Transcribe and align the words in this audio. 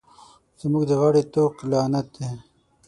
زما 0.59 0.79
د 0.89 0.91
غاړې 0.99 1.23
طوق 1.33 1.55
لعنت 1.71 2.07
دی. 2.17 2.29